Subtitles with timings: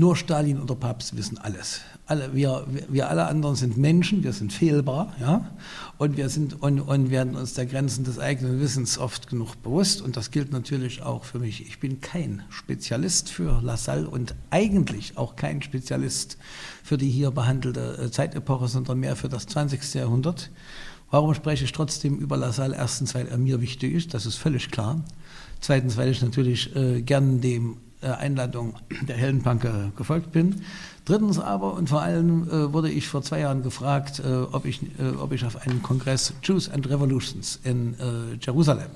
[0.00, 1.82] Nur Stalin und der Papst wissen alles.
[2.06, 5.50] Alle, wir, wir alle anderen sind Menschen, wir sind fehlbar, ja,
[5.98, 10.00] und wir sind und, und werden uns der Grenzen des eigenen Wissens oft genug bewusst.
[10.00, 11.66] Und das gilt natürlich auch für mich.
[11.66, 16.38] Ich bin kein Spezialist für Lassalle und eigentlich auch kein Spezialist
[16.82, 19.92] für die hier behandelte äh, Zeitepoche, sondern mehr für das 20.
[19.92, 20.50] Jahrhundert.
[21.10, 22.74] Warum spreche ich trotzdem über Lassalle?
[22.74, 25.04] Erstens, weil er mir wichtig ist, das ist völlig klar.
[25.60, 30.62] Zweitens, weil ich natürlich äh, gern dem äh, Einladung der Heldenpanke gefolgt bin.
[31.04, 34.82] Drittens aber und vor allem äh, wurde ich vor zwei Jahren gefragt, äh, ob, ich,
[34.98, 38.90] äh, ob ich auf einem Kongress Jews and Revolutions in äh, Jerusalem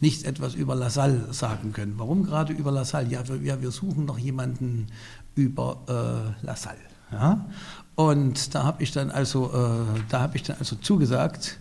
[0.00, 1.94] nicht etwas über Lassalle sagen können.
[1.96, 3.08] Warum gerade über Lassalle?
[3.08, 4.86] Ja, wir, ja, wir suchen noch jemanden
[5.34, 6.78] über äh, Lassalle.
[7.10, 7.46] Ja?
[7.96, 9.50] Und da habe ich dann also,
[10.08, 11.58] da habe ich dann also zugesagt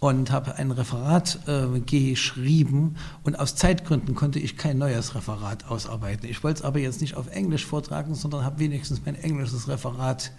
[0.00, 6.28] und habe ein Referat äh, geschrieben und aus Zeitgründen konnte ich kein neues Referat ausarbeiten.
[6.28, 10.32] Ich wollte es aber jetzt nicht auf Englisch vortragen, sondern habe wenigstens mein englisches Referat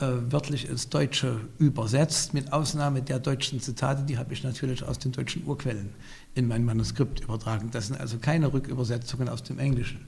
[0.00, 4.98] äh, wörtlich ins Deutsche übersetzt, mit Ausnahme der deutschen Zitate, die habe ich natürlich aus
[4.98, 5.90] den deutschen Urquellen
[6.34, 7.70] in mein Manuskript übertragen.
[7.70, 10.06] Das sind also keine Rückübersetzungen aus dem Englischen.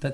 [0.00, 0.12] Das,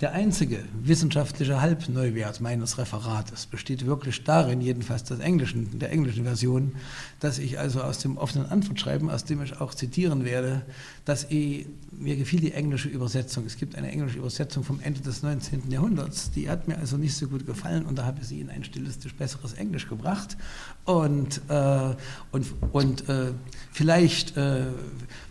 [0.00, 6.74] der einzige wissenschaftliche Halbneuwert meines Referates besteht wirklich darin, jedenfalls des englischen, der englischen Version,
[7.20, 10.66] dass ich also aus dem offenen Antwortschreiben, aus dem ich auch zitieren werde,
[11.06, 11.66] dass ich,
[11.98, 13.46] mir gefiel die englische Übersetzung.
[13.46, 15.70] Es gibt eine englische Übersetzung vom Ende des 19.
[15.70, 18.50] Jahrhunderts, die hat mir also nicht so gut gefallen und da habe ich sie in
[18.50, 20.36] ein stilistisch besseres Englisch gebracht.
[20.84, 21.94] Und, äh,
[22.32, 23.32] und, und äh,
[23.72, 24.66] vielleicht, äh,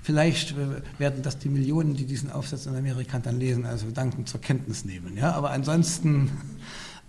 [0.06, 0.56] vielleicht
[1.00, 4.86] werden das die Millionen, die diesen Aufsatz in Amerika dann lesen, also dankend zur Kenntnis
[4.86, 5.18] nehmen.
[5.18, 5.32] Ja?
[5.32, 6.30] Aber, ansonsten,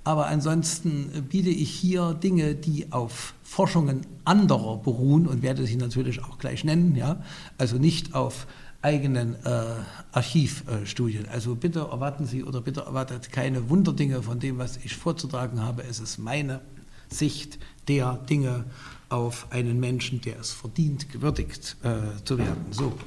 [0.02, 6.24] aber ansonsten biete ich hier Dinge, die auf Forschungen anderer beruhen und werde sie natürlich
[6.24, 7.22] auch gleich nennen, ja?
[7.58, 8.46] also nicht auf
[8.80, 9.62] eigenen äh,
[10.12, 11.28] Archivstudien.
[11.28, 15.82] Also bitte erwarten Sie oder bitte erwartet keine Wunderdinge von dem, was ich vorzutragen habe.
[15.82, 16.60] Es ist meine
[17.10, 17.58] Sicht
[17.88, 18.64] der Dinge
[19.08, 22.66] auf einen Menschen, der es verdient, gewürdigt äh, zu werden.
[22.70, 22.98] So,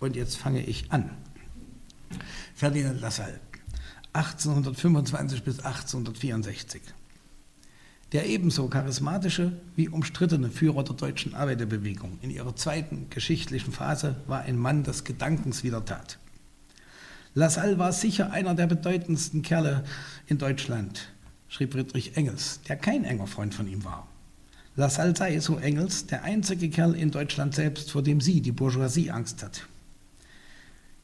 [0.00, 1.10] und jetzt fange ich an.
[2.54, 3.40] Ferdinand Lassalle,
[4.12, 6.82] 1825 bis 1864.
[8.12, 14.42] Der ebenso charismatische wie umstrittene Führer der deutschen Arbeiterbewegung in ihrer zweiten geschichtlichen Phase war
[14.42, 16.18] ein Mann des Gedankens wie der Tat.
[17.34, 19.84] Lassalle war sicher einer der bedeutendsten Kerle
[20.26, 21.08] in Deutschland,
[21.48, 24.06] schrieb Friedrich Engels, der kein enger Freund von ihm war.
[24.78, 29.10] Lassalle sei, so Engels, der einzige Kerl in Deutschland selbst, vor dem sie, die Bourgeoisie,
[29.10, 29.66] Angst hat.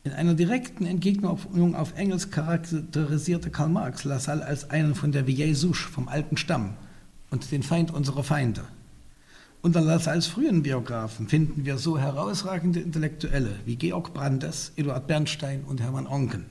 [0.05, 5.55] In einer direkten Entgegnung auf Engels charakterisierte Karl Marx Lassalle als einen von der Vieille
[5.55, 6.75] Souche, vom alten Stamm
[7.31, 8.62] und den Feind unserer Feinde.
[9.62, 15.81] Unter Lassalles frühen Biografen finden wir so herausragende Intellektuelle wie Georg Brandes, Eduard Bernstein und
[15.81, 16.44] Hermann Onken.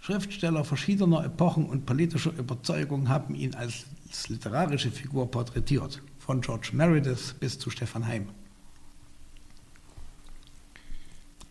[0.00, 3.84] Schriftsteller verschiedener Epochen und politischer Überzeugung haben ihn als
[4.28, 8.26] literarische Figur porträtiert von George Meredith bis zu Stefan Heim.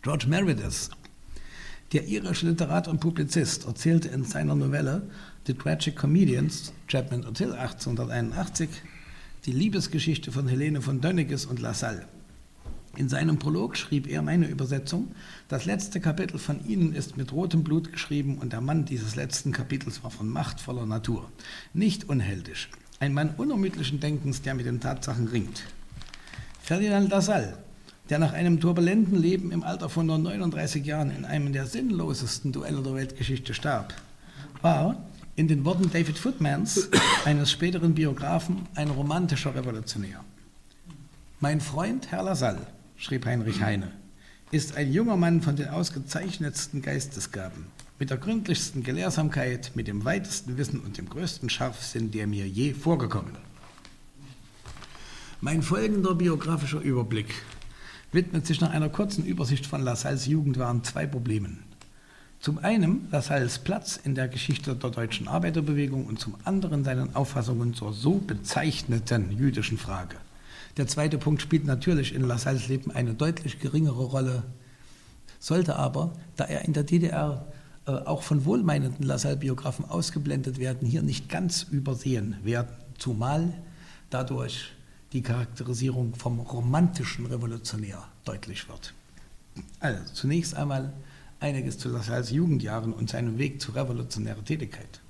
[0.02, 0.90] George Meredith,
[1.92, 5.08] der irische Literat und Publizist, erzählte in seiner Novelle
[5.46, 8.68] The Tragic Comedians, Chapman und Hill 1881,
[9.46, 12.06] die Liebesgeschichte von Helene von Dönniges und Lassalle.
[12.96, 15.08] In seinem Prolog schrieb er meine Übersetzung,
[15.48, 19.52] das letzte Kapitel von Ihnen ist mit rotem Blut geschrieben und der Mann dieses letzten
[19.52, 21.30] Kapitels war von machtvoller Natur,
[21.72, 22.70] nicht unheldisch,
[23.00, 25.64] ein Mann unermüdlichen Denkens, der mit den Tatsachen ringt.
[26.60, 27.58] Ferdinand Lassalle,
[28.08, 32.52] der nach einem turbulenten Leben im Alter von nur 39 Jahren in einem der sinnlosesten
[32.52, 33.94] Duelle der Weltgeschichte starb,
[34.62, 34.96] war
[35.36, 36.88] in den Worten David Footmans,
[37.24, 40.24] eines späteren Biografen, ein romantischer Revolutionär.
[41.40, 43.92] Mein Freund Herr Lassalle, schrieb Heinrich Heine,
[44.50, 47.66] ist ein junger Mann von den ausgezeichnetsten Geistesgaben
[47.98, 52.74] mit der gründlichsten Gelehrsamkeit, mit dem weitesten Wissen und dem größten Scharfsinn, der mir je
[52.74, 53.36] vorgekommen.
[55.40, 57.34] Mein folgender biografischer Überblick
[58.12, 61.62] widmet sich nach einer kurzen Übersicht von Lassalles Jugendwahn zwei Problemen.
[62.40, 67.74] Zum einen Lassalles Platz in der Geschichte der deutschen Arbeiterbewegung und zum anderen seinen Auffassungen
[67.74, 70.16] zur so bezeichneten jüdischen Frage.
[70.76, 74.42] Der zweite Punkt spielt natürlich in Lassalles Leben eine deutlich geringere Rolle,
[75.38, 77.46] sollte aber, da er in der DDR
[77.86, 83.54] auch von wohlmeinenden Lassalle-Biografen ausgeblendet werden, hier nicht ganz übersehen werden, zumal
[84.10, 84.72] dadurch
[85.12, 88.92] die Charakterisierung vom romantischen Revolutionär deutlich wird.
[89.80, 90.92] Also zunächst einmal
[91.40, 95.00] einiges zu Lassalles Jugendjahren und seinem Weg zu revolutionärer Tätigkeit.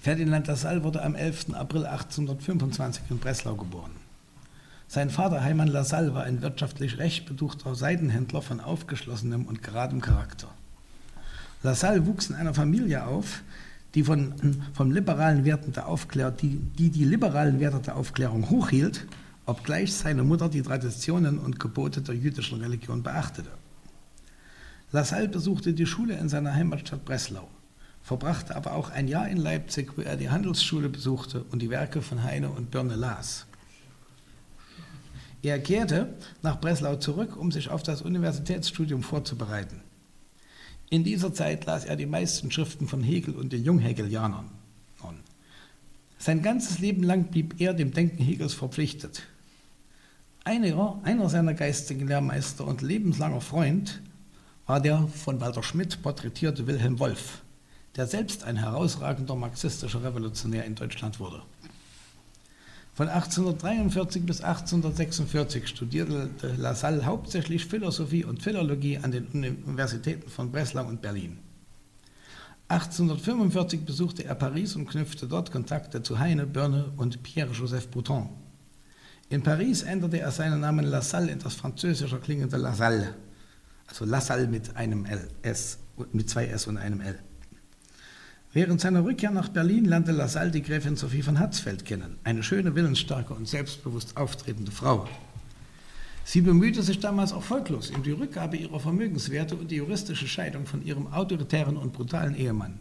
[0.00, 1.54] Ferdinand Lassalle wurde am 11.
[1.54, 3.92] April 1825 in Breslau geboren.
[4.86, 10.48] Sein Vater Heimann Lassalle war ein wirtschaftlich recht betuchter Seidenhändler von aufgeschlossenem und geradem Charakter.
[11.64, 13.42] Lassalle wuchs in einer Familie auf,
[13.94, 14.34] die von,
[14.74, 19.06] vom liberalen Werten der Aufklärung, die, die die liberalen Werte der Aufklärung hochhielt,
[19.46, 23.48] obgleich seine Mutter die Traditionen und Gebote der jüdischen Religion beachtete.
[24.92, 27.48] Lassalle besuchte die Schule in seiner Heimatstadt Breslau,
[28.02, 32.02] verbrachte aber auch ein Jahr in Leipzig, wo er die Handelsschule besuchte und die Werke
[32.02, 33.46] von Heine und Birne las.
[35.42, 36.12] Er kehrte
[36.42, 39.80] nach Breslau zurück, um sich auf das Universitätsstudium vorzubereiten.
[40.94, 44.48] In dieser Zeit las er die meisten Schriften von Hegel und den Junghegelianern.
[46.18, 49.24] Sein ganzes Leben lang blieb er dem Denken Hegels verpflichtet.
[50.44, 54.02] Einer, einer seiner geistigen Lehrmeister und lebenslanger Freund
[54.66, 57.42] war der von Walter Schmidt porträtierte Wilhelm Wolff,
[57.96, 61.42] der selbst ein herausragender marxistischer Revolutionär in Deutschland wurde.
[62.94, 69.26] Von 1843 bis 1846 studierte Lassalle hauptsächlich Philosophie und Philologie an den
[69.66, 71.38] Universitäten von Breslau und Berlin.
[72.68, 78.30] 1845 besuchte er Paris und knüpfte dort Kontakte zu Heine, Börne und Pierre-Joseph Bouton.
[79.28, 83.14] In Paris änderte er seinen Namen Lassalle in das französische klingende Lassalle
[83.86, 85.78] also Lassalle mit einem L, S,
[86.12, 87.18] mit zwei S und einem L.
[88.54, 92.76] Während seiner Rückkehr nach Berlin lernte Lassalle die Gräfin Sophie von Hatzfeld kennen, eine schöne,
[92.76, 95.08] willensstarke und selbstbewusst auftretende Frau.
[96.24, 100.84] Sie bemühte sich damals erfolglos um die Rückgabe ihrer Vermögenswerte und die juristische Scheidung von
[100.86, 102.78] ihrem autoritären und brutalen Ehemann.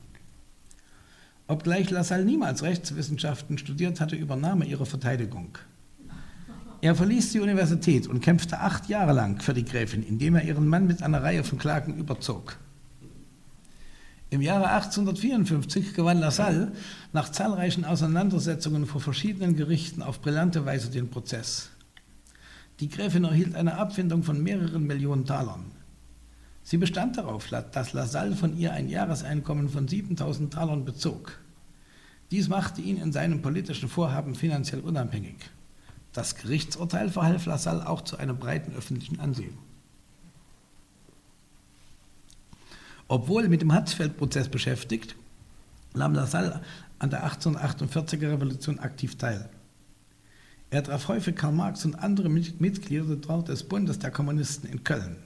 [1.47, 5.57] Obgleich Lassalle niemals Rechtswissenschaften studiert hatte, übernahm er ihre Verteidigung.
[6.81, 10.67] Er verließ die Universität und kämpfte acht Jahre lang für die Gräfin, indem er ihren
[10.67, 12.59] Mann mit einer Reihe von Klagen überzog.
[14.33, 16.71] Im Jahre 1854 gewann Lassalle
[17.11, 21.69] nach zahlreichen Auseinandersetzungen vor verschiedenen Gerichten auf brillante Weise den Prozess.
[22.79, 25.65] Die Gräfin erhielt eine Abfindung von mehreren Millionen Talern.
[26.63, 31.37] Sie bestand darauf, dass Lassalle von ihr ein Jahreseinkommen von 7000 Talern bezog.
[32.31, 35.35] Dies machte ihn in seinem politischen Vorhaben finanziell unabhängig.
[36.11, 39.59] Das Gerichtsurteil verhalf Lassalle auch zu einem breiten öffentlichen Ansehen.
[43.07, 45.15] Obwohl mit dem Hatzfeld-Prozess beschäftigt,
[45.93, 46.61] nahm Lassalle
[46.99, 49.49] an der 1848er Revolution aktiv teil.
[50.69, 55.17] Er traf häufig Karl Marx und andere Mitglieder des Bundes der Kommunisten in Köln.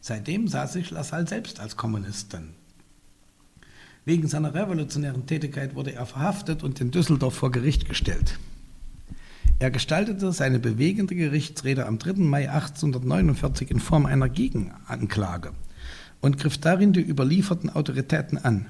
[0.00, 2.54] Seitdem sah sich Lassalle selbst als Kommunistin.
[4.04, 8.38] Wegen seiner revolutionären Tätigkeit wurde er verhaftet und in Düsseldorf vor Gericht gestellt.
[9.58, 12.14] Er gestaltete seine bewegende Gerichtsrede am 3.
[12.14, 15.52] Mai 1849 in Form einer Gegenanklage
[16.20, 18.66] und griff darin die überlieferten Autoritäten an.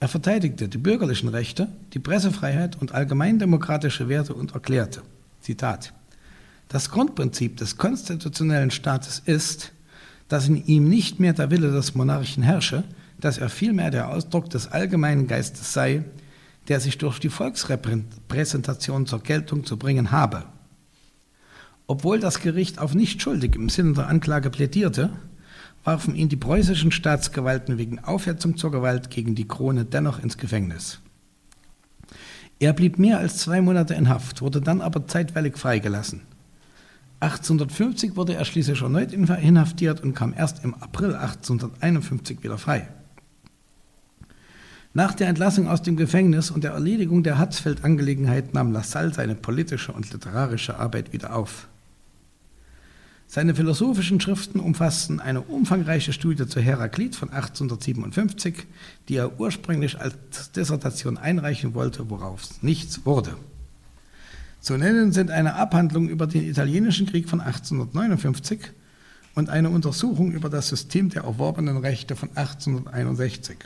[0.00, 5.02] Er verteidigte die bürgerlichen Rechte, die Pressefreiheit und allgemeindemokratische Werte und erklärte,
[5.40, 5.94] Zitat,
[6.68, 9.72] das Grundprinzip des konstitutionellen Staates ist,
[10.28, 12.84] dass in ihm nicht mehr der Wille des Monarchen herrsche,
[13.20, 16.04] dass er vielmehr der Ausdruck des allgemeinen Geistes sei,
[16.68, 20.44] der sich durch die Volksrepräsentation zur Geltung zu bringen habe.
[21.86, 25.10] Obwohl das Gericht auf nicht schuldig im Sinne der Anklage plädierte,
[25.84, 31.00] warfen ihn die preußischen Staatsgewalten wegen Aufhetzung zur Gewalt gegen die Krone dennoch ins Gefängnis.
[32.58, 36.22] Er blieb mehr als zwei Monate in Haft, wurde dann aber zeitweilig freigelassen.
[37.20, 42.88] 1850 wurde er schließlich erneut inhaftiert und kam erst im April 1851 wieder frei.
[44.92, 49.92] Nach der Entlassung aus dem Gefängnis und der Erledigung der Hatzfeld-Angelegenheit nahm Lassalle seine politische
[49.92, 51.68] und literarische Arbeit wieder auf.
[53.34, 58.64] Seine philosophischen Schriften umfassten eine umfangreiche Studie zu Heraklit von 1857,
[59.08, 63.36] die er ursprünglich als Dissertation einreichen wollte, worauf nichts wurde.
[64.60, 68.60] Zu nennen sind eine Abhandlung über den italienischen Krieg von 1859
[69.34, 73.56] und eine Untersuchung über das System der erworbenen Rechte von 1861.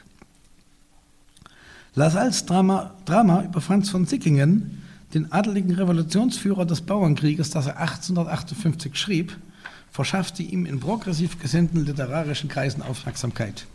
[1.94, 4.82] Lassalles Drama, Drama über Franz von Sickingen,
[5.12, 9.36] den adeligen Revolutionsführer des Bauernkrieges, das er 1858 schrieb,
[9.90, 13.66] verschaffte ihm in progressiv gesinnten literarischen Kreisen Aufmerksamkeit.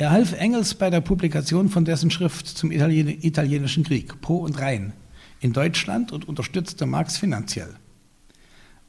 [0.00, 4.60] Er half Engels bei der Publikation von dessen Schrift zum Italien italienischen Krieg, Po und
[4.60, 4.92] Rhein,
[5.40, 7.74] in Deutschland und unterstützte Marx finanziell.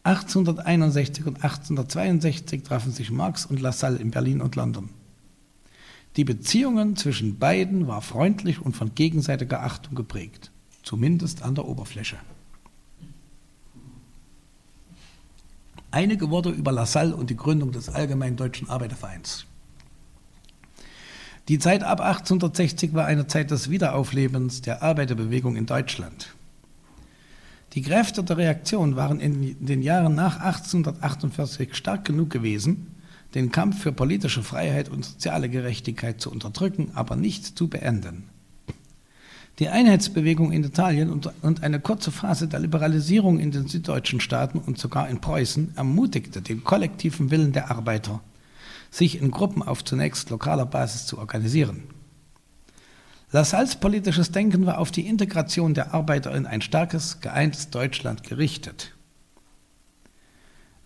[0.04, 4.90] 1861 und 1862 trafen sich Marx und Lassalle in Berlin und London.
[6.16, 10.52] Die Beziehungen zwischen beiden war freundlich und von gegenseitiger Achtung geprägt,
[10.84, 12.18] zumindest an der Oberfläche.
[15.92, 19.46] Einige Worte über Lassalle und die Gründung des Allgemeinen Deutschen Arbeitervereins.
[21.48, 26.36] Die Zeit ab 1860 war eine Zeit des Wiederauflebens der Arbeiterbewegung in Deutschland.
[27.74, 32.96] Die Kräfte der Reaktion waren in den Jahren nach 1848 stark genug gewesen,
[33.34, 38.30] den Kampf für politische Freiheit und soziale Gerechtigkeit zu unterdrücken, aber nicht zu beenden.
[39.60, 44.80] Die Einheitsbewegung in Italien und, eine kurze Phase der Liberalisierung in den süddeutschen Staaten und
[44.80, 48.22] sogar in Preußen ermutigte den kollektiven Willen der Arbeiter,
[48.90, 51.84] sich in Gruppen auf zunächst lokaler Basis zu organisieren.
[53.32, 58.96] Lassalles politisches Denken war auf die Integration der Arbeiter in ein starkes, geeintes Deutschland gerichtet.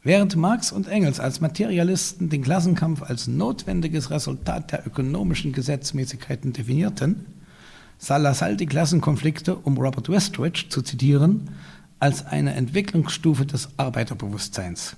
[0.01, 7.42] Während Marx und Engels als Materialisten den Klassenkampf als notwendiges Resultat der ökonomischen Gesetzmäßigkeiten definierten,
[8.09, 11.49] Lassalle die Klassenkonflikte, um Robert Westridge zu zitieren,
[11.99, 14.97] als eine Entwicklungsstufe des Arbeiterbewusstseins.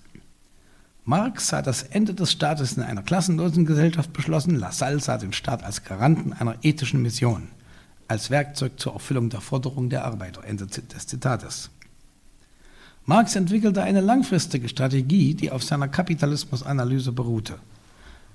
[1.03, 5.63] Marx sah das Ende des Staates in einer klassenlosen Gesellschaft beschlossen, Lassalle sah den Staat
[5.63, 7.49] als Garanten einer ethischen Mission,
[8.07, 10.43] als Werkzeug zur Erfüllung der Forderungen der Arbeiter.
[10.43, 11.69] Ende des Zitates.
[13.05, 17.59] Marx entwickelte eine langfristige Strategie, die auf seiner Kapitalismusanalyse beruhte.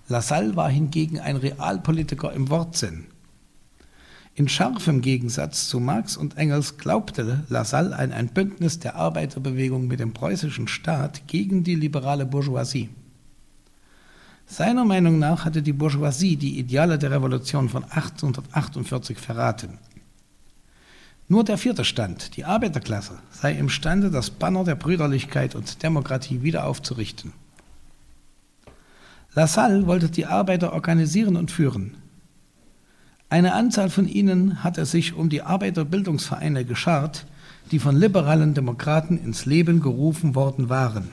[0.06, 3.06] Lassalle war hingegen ein Realpolitiker im Wortsinn.
[4.34, 10.00] In scharfem Gegensatz zu Marx und Engels glaubte Lassalle an ein Bündnis der Arbeiterbewegung mit
[10.00, 12.90] dem preußischen Staat gegen die liberale Bourgeoisie.
[14.46, 19.78] Seiner Meinung nach hatte die Bourgeoisie die Ideale der Revolution von 1848 verraten.
[21.28, 26.66] Nur der vierte Stand, die Arbeiterklasse, sei imstande, das Banner der Brüderlichkeit und Demokratie wieder
[26.66, 27.32] aufzurichten.
[29.34, 31.99] Lassalle wollte die Arbeiter organisieren und führen.
[33.30, 37.26] Eine Anzahl von ihnen hatte sich um die Arbeiterbildungsvereine geschart,
[37.70, 41.10] die von liberalen Demokraten ins Leben gerufen worden waren.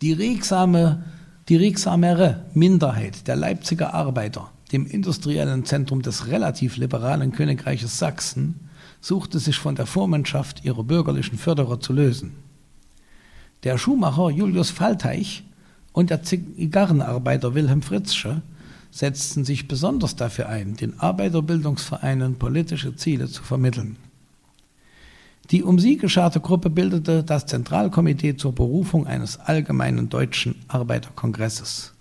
[0.00, 1.04] Die regsame,
[1.50, 8.70] die regsamere Minderheit der Leipziger Arbeiter, dem industriellen Zentrum des relativ liberalen Königreiches Sachsen,
[9.02, 12.32] suchte sich von der Vormundschaft ihrer bürgerlichen Förderer zu lösen.
[13.64, 15.44] Der Schuhmacher Julius Falteich
[15.92, 18.40] und der Zigarrenarbeiter Wilhelm Fritzsche
[18.94, 23.96] setzten sich besonders dafür ein, den Arbeiterbildungsvereinen politische Ziele zu vermitteln.
[25.50, 31.92] Die um sie gescharte Gruppe bildete das Zentralkomitee zur Berufung eines allgemeinen deutschen Arbeiterkongresses.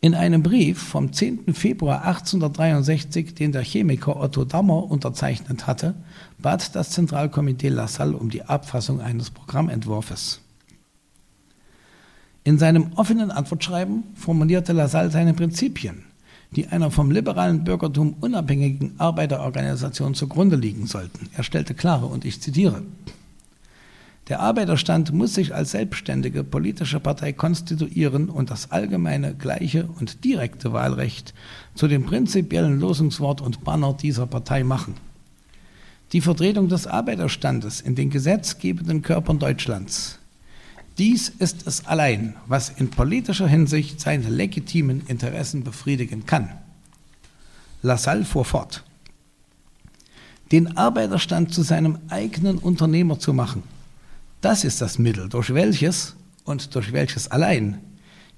[0.00, 1.52] In einem Brief vom 10.
[1.52, 5.94] Februar 1863, den der Chemiker Otto Dammer unterzeichnet hatte,
[6.38, 10.40] bat das Zentralkomitee Lassalle um die Abfassung eines Programmentwurfs.
[12.42, 16.04] In seinem offenen Antwortschreiben formulierte Lassalle seine Prinzipien,
[16.52, 21.28] die einer vom liberalen Bürgertum unabhängigen Arbeiterorganisation zugrunde liegen sollten.
[21.36, 22.82] Er stellte klare, und ich zitiere,
[24.30, 30.72] der Arbeiterstand muss sich als selbstständige politische Partei konstituieren und das allgemeine, gleiche und direkte
[30.72, 31.34] Wahlrecht
[31.74, 34.94] zu dem prinzipiellen Losungswort und Banner dieser Partei machen.
[36.12, 40.19] Die Vertretung des Arbeiterstandes in den gesetzgebenden Körpern Deutschlands
[41.00, 46.50] dies ist es allein, was in politischer Hinsicht seine legitimen Interessen befriedigen kann.
[47.80, 48.84] Lassalle fuhr fort.
[50.52, 53.62] Den Arbeiterstand zu seinem eigenen Unternehmer zu machen,
[54.42, 57.78] das ist das Mittel, durch welches und durch welches allein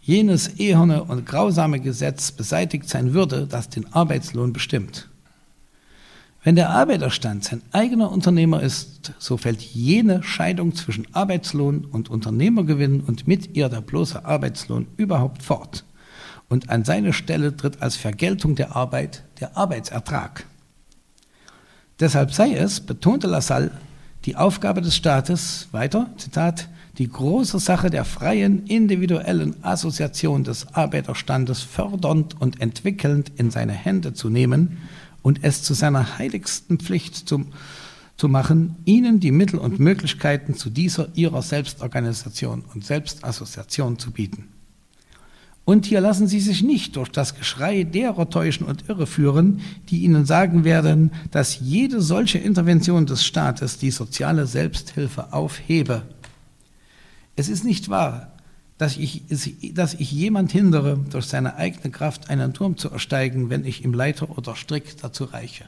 [0.00, 5.08] jenes eherne und grausame Gesetz beseitigt sein würde, das den Arbeitslohn bestimmt.
[6.44, 13.00] Wenn der Arbeiterstand sein eigener Unternehmer ist, so fällt jene Scheidung zwischen Arbeitslohn und Unternehmergewinn
[13.00, 15.84] und mit ihr der bloße Arbeitslohn überhaupt fort.
[16.48, 20.44] Und an seine Stelle tritt als Vergeltung der Arbeit der Arbeitsertrag.
[22.00, 23.70] Deshalb sei es, betonte Lassalle,
[24.24, 26.68] die Aufgabe des Staates, weiter, Zitat,
[26.98, 34.12] die große Sache der freien, individuellen Assoziation des Arbeiterstandes fördernd und entwickelnd in seine Hände
[34.12, 34.78] zu nehmen
[35.22, 37.48] und es zu seiner heiligsten Pflicht zum,
[38.16, 44.48] zu machen, ihnen die Mittel und Möglichkeiten zu dieser ihrer Selbstorganisation und Selbstassoziation zu bieten.
[45.64, 49.60] Und hier lassen Sie sich nicht durch das Geschrei derer täuschen und irreführen,
[49.90, 56.02] die Ihnen sagen werden, dass jede solche Intervention des Staates die soziale Selbsthilfe aufhebe.
[57.36, 58.31] Es ist nicht wahr,
[58.82, 59.22] dass ich,
[59.74, 63.94] dass ich jemand hindere, durch seine eigene Kraft einen Turm zu ersteigen, wenn ich ihm
[63.94, 65.66] Leiter oder Strick dazu reiche.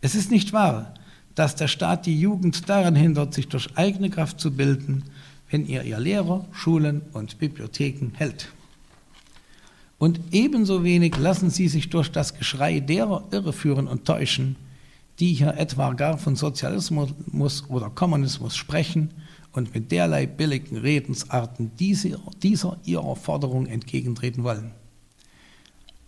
[0.00, 0.94] Es ist nicht wahr,
[1.34, 5.04] dass der Staat die Jugend daran hindert, sich durch eigene Kraft zu bilden,
[5.50, 8.48] wenn er ihr Lehrer, Schulen und Bibliotheken hält.
[9.98, 14.56] Und ebenso wenig lassen sie sich durch das Geschrei derer irreführen und täuschen,
[15.18, 17.12] die hier etwa gar von Sozialismus
[17.68, 19.10] oder Kommunismus sprechen
[19.52, 24.72] und mit derlei billigen Redensarten diese, dieser ihrer Forderung entgegentreten wollen.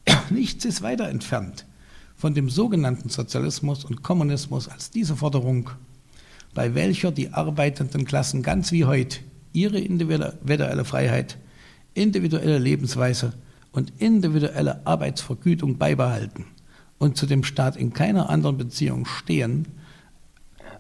[0.31, 1.67] Nichts ist weiter entfernt
[2.23, 5.71] von dem sogenannten Sozialismus und Kommunismus als diese Forderung,
[6.55, 9.19] bei welcher die arbeitenden Klassen ganz wie heute
[9.53, 11.39] ihre individuelle Freiheit,
[11.95, 13.33] individuelle Lebensweise
[13.73, 16.47] und individuelle Arbeitsvergütung beibehalten
[16.99, 19.67] und zu dem Staat in keiner anderen Beziehung stehen,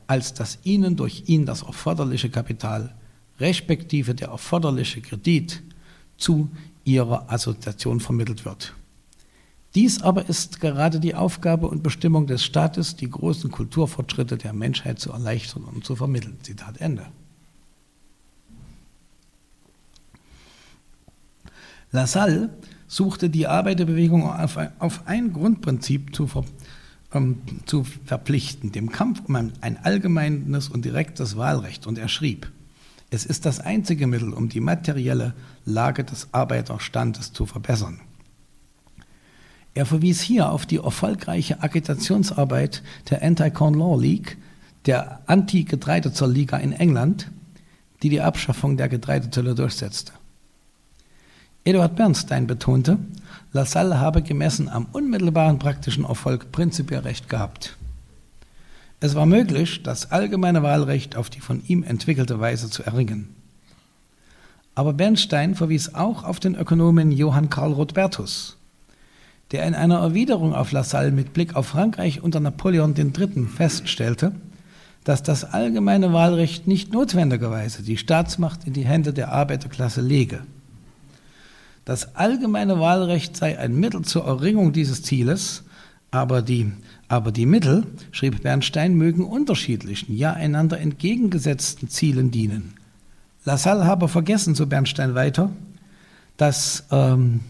[0.07, 2.95] als dass ihnen durch ihn das erforderliche Kapital,
[3.41, 5.63] respektive der erforderliche Kredit,
[6.17, 6.51] zu
[6.85, 8.75] ihrer Assoziation vermittelt wird.
[9.75, 14.99] Dies aber ist gerade die Aufgabe und Bestimmung des Staates, die großen Kulturfortschritte der Menschheit
[14.99, 16.37] zu erleichtern und zu vermitteln.
[16.43, 17.07] Zitat Ende.
[21.91, 22.51] Lassalle
[22.87, 26.29] suchte die Arbeiterbewegung auf ein, Grundprinzip zu,
[27.15, 31.87] ähm, zu, verpflichten, dem Kampf um ein, ein allgemeines und direktes Wahlrecht.
[31.87, 32.51] Und er schrieb,
[33.11, 38.01] es ist das einzige Mittel, um die materielle Lage des Arbeiterstandes zu verbessern.
[39.75, 44.37] Er verwies hier auf die erfolgreiche Agitationsarbeit der Anti-Corn Law League,
[44.87, 47.31] der Anti-Getreidezolliga in England,
[48.03, 50.13] die die Abschaffung der Getreidezölle durchsetzte.
[51.65, 52.99] Eduard Bernstein betonte,
[53.55, 57.77] Lassalle habe gemessen am unmittelbaren praktischen Erfolg prinzipiell recht gehabt.
[59.01, 63.35] Es war möglich, das allgemeine Wahlrecht auf die von ihm entwickelte Weise zu erringen.
[64.75, 68.57] Aber Bernstein verwies auch auf den Ökonomen Johann Karl Rothbertus,
[69.51, 73.47] der in einer Erwiderung auf Lassalle mit Blick auf Frankreich unter Napoleon III.
[73.47, 74.33] feststellte,
[75.05, 80.43] dass das allgemeine Wahlrecht nicht notwendigerweise die Staatsmacht in die Hände der Arbeiterklasse lege.
[81.85, 85.65] Das allgemeine Wahlrecht sei ein Mittel zur Erringung dieses Zieles,
[86.13, 86.71] aber die,
[87.09, 92.75] aber die Mittel, schrieb Bernstein, mögen unterschiedlichen, ja einander entgegengesetzten Zielen dienen.
[93.45, 95.51] Lassalle habe vergessen, so Bernstein weiter,
[96.37, 97.41] dass ähm,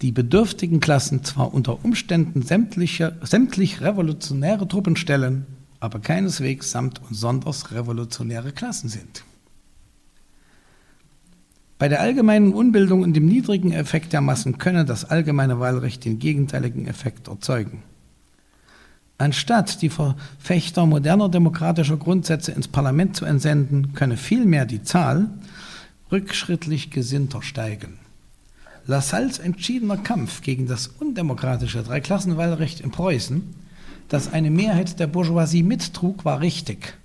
[0.00, 5.46] die bedürftigen Klassen zwar unter Umständen sämtliche, sämtlich revolutionäre Truppen stellen,
[5.80, 9.24] aber keineswegs samt und sonders revolutionäre Klassen sind.
[11.78, 16.18] Bei der allgemeinen Unbildung und dem niedrigen Effekt der Massen könne das allgemeine Wahlrecht den
[16.18, 17.82] gegenteiligen Effekt erzeugen.
[19.16, 25.28] Anstatt die Verfechter moderner demokratischer Grundsätze ins Parlament zu entsenden, könne vielmehr die Zahl
[26.10, 27.98] rückschrittlich Gesinnter steigen.
[28.86, 33.42] Lassalles entschiedener Kampf gegen das undemokratische Dreiklassenwahlrecht in Preußen,
[34.08, 36.96] das eine Mehrheit der Bourgeoisie mittrug, war richtig.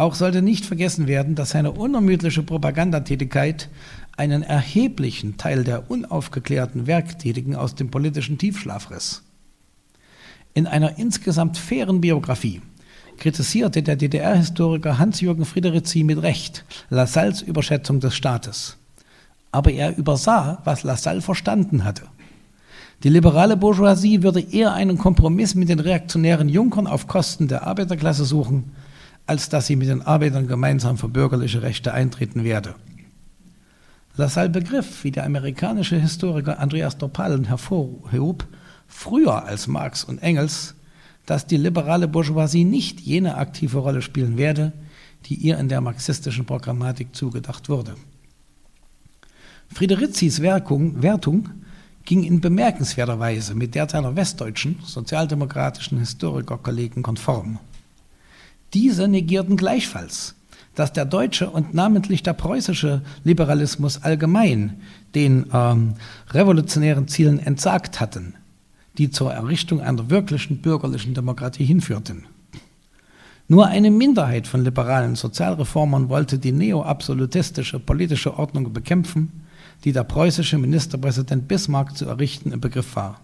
[0.00, 3.68] Auch sollte nicht vergessen werden, dass seine unermüdliche Propagandatätigkeit
[4.16, 9.22] einen erheblichen Teil der unaufgeklärten Werktätigen aus dem politischen Tiefschlaf riss.
[10.54, 12.62] In einer insgesamt fairen Biografie
[13.18, 18.78] kritisierte der DDR-Historiker Hans-Jürgen Friederici mit Recht Lassalles Überschätzung des Staates.
[19.52, 22.04] Aber er übersah, was Lassalle verstanden hatte.
[23.02, 28.24] Die liberale Bourgeoisie würde eher einen Kompromiss mit den reaktionären Junkern auf Kosten der Arbeiterklasse
[28.24, 28.72] suchen,
[29.30, 32.74] als dass sie mit den Arbeitern gemeinsam für bürgerliche Rechte eintreten werde.
[34.16, 38.44] Lassalle begriff, wie der amerikanische Historiker Andreas Dorpalen hervorhob,
[38.88, 40.74] früher als Marx und Engels,
[41.26, 44.72] dass die liberale Bourgeoisie nicht jene aktive Rolle spielen werde,
[45.26, 47.94] die ihr in der marxistischen Programmatik zugedacht wurde.
[49.72, 51.50] Friedericis Werkung, Wertung
[52.04, 57.60] ging in bemerkenswerter Weise mit der seiner westdeutschen sozialdemokratischen Historikerkollegen konform.
[58.74, 60.34] Diese negierten gleichfalls,
[60.74, 64.80] dass der deutsche und namentlich der preußische Liberalismus allgemein
[65.14, 65.94] den ähm,
[66.30, 68.34] revolutionären Zielen entsagt hatten,
[68.96, 72.26] die zur Errichtung einer wirklichen bürgerlichen Demokratie hinführten.
[73.48, 79.44] Nur eine Minderheit von liberalen Sozialreformern wollte die neoabsolutistische politische Ordnung bekämpfen,
[79.82, 83.20] die der preußische Ministerpräsident Bismarck zu errichten im Begriff war.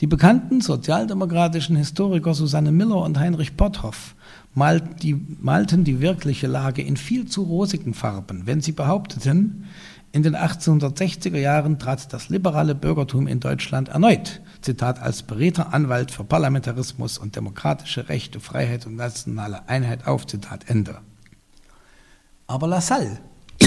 [0.00, 4.14] Die bekannten sozialdemokratischen Historiker Susanne Miller und Heinrich Potthoff
[4.54, 9.64] malten die wirkliche Lage in viel zu rosigen Farben, wenn sie behaupteten,
[10.12, 16.12] in den 1860er Jahren trat das liberale Bürgertum in Deutschland erneut, Zitat, als beredter Anwalt
[16.12, 20.98] für Parlamentarismus und demokratische Rechte, Freiheit und nationale Einheit auf, Zitat Ende.
[22.46, 23.18] Aber Lassalle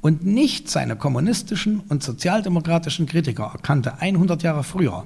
[0.00, 5.04] und nicht seine kommunistischen und sozialdemokratischen Kritiker erkannte 100 Jahre früher,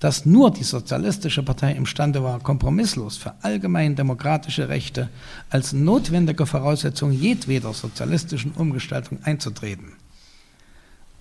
[0.00, 5.08] dass nur die Sozialistische Partei imstande war, kompromisslos für allgemein demokratische Rechte
[5.50, 9.92] als notwendige Voraussetzung jedweder sozialistischen Umgestaltung einzutreten.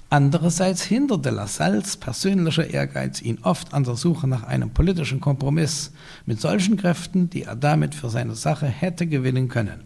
[0.10, 5.92] Andererseits hinderte Lassalles persönlicher Ehrgeiz ihn oft an der Suche nach einem politischen Kompromiss
[6.26, 9.84] mit solchen Kräften, die er damit für seine Sache hätte gewinnen können.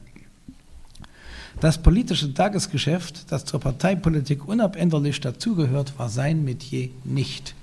[1.59, 7.55] Das politische Tagesgeschäft, das zur Parteipolitik unabänderlich dazugehört, war sein Metier nicht.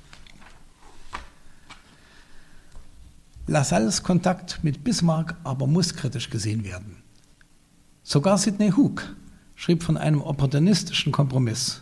[3.50, 6.96] Lassalles Kontakt mit Bismarck aber muss kritisch gesehen werden.
[8.02, 9.16] Sogar Sidney Hook
[9.54, 11.80] schrieb von einem opportunistischen Kompromiss.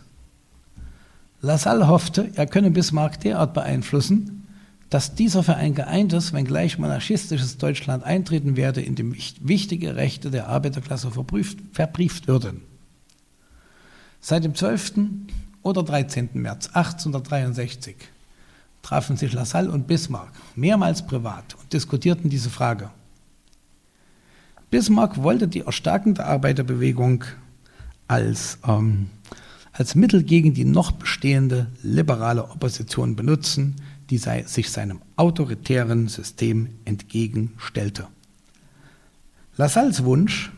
[1.41, 4.47] Lassalle hoffte, er könne Bismarck derart beeinflussen,
[4.89, 10.47] dass dieser für ein geeintes, wenngleich monarchistisches Deutschland eintreten werde, in dem wichtige Rechte der
[10.47, 12.61] Arbeiterklasse verbrieft, verbrieft würden.
[14.21, 14.93] Seit dem 12.
[15.63, 16.29] oder 13.
[16.31, 17.97] März 1863
[18.87, 22.89] trafen sich Lassalle und Bismarck mehrmals privat und diskutierten diese Frage.
[24.69, 27.25] Bismarck wollte die erstarkende Arbeiterbewegung
[28.07, 29.09] als, ähm,
[29.73, 33.75] als Mittel gegen die noch bestehende liberale Opposition benutzen,
[34.09, 38.07] die sei, sich seinem autoritären System entgegenstellte.
[39.57, 40.53] Lassalles Wunsch,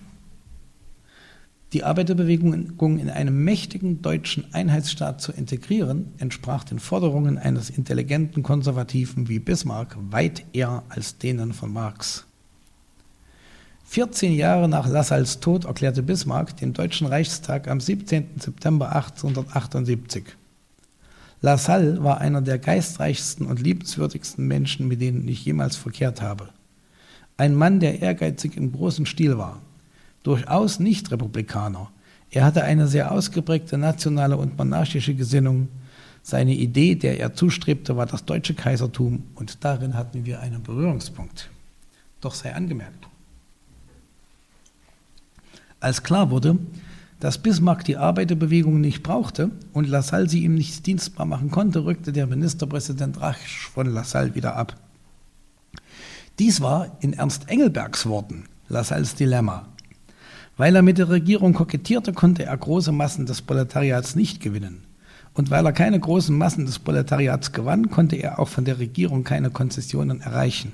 [1.74, 9.30] die Arbeiterbewegung in einem mächtigen deutschen Einheitsstaat zu integrieren, entsprach den Forderungen eines intelligenten Konservativen
[9.30, 12.26] wie Bismarck weit eher als denen von Marx.
[13.86, 18.40] 14 Jahre nach Lassalles Tod erklärte Bismarck den Deutschen Reichstag am 17.
[18.40, 20.26] September 1878.
[21.42, 26.50] Lassalle war einer der geistreichsten und liebenswürdigsten Menschen, mit denen ich jemals verkehrt habe.
[27.38, 29.62] Ein Mann, der ehrgeizig im großen Stil war,
[30.24, 31.90] durchaus nicht Republikaner.
[32.32, 35.68] Er hatte eine sehr ausgeprägte nationale und monarchische Gesinnung.
[36.22, 41.50] Seine Idee, der er zustrebte, war das deutsche Kaisertum und darin hatten wir einen Berührungspunkt.
[42.22, 43.08] Doch sei angemerkt,
[45.80, 46.58] als klar wurde,
[47.20, 52.12] dass Bismarck die Arbeiterbewegung nicht brauchte und Lassalle sie ihm nicht dienstbar machen konnte, rückte
[52.12, 54.76] der Ministerpräsident rasch von Lassalle wieder ab.
[56.38, 59.68] Dies war in Ernst Engelbergs Worten Lassalles Dilemma.
[60.60, 64.84] Weil er mit der Regierung kokettierte, konnte er große Massen des Proletariats nicht gewinnen.
[65.34, 69.24] Und weil er keine großen Massen des Proletariats gewann, konnte er auch von der Regierung
[69.24, 70.74] keine Konzessionen erreichen.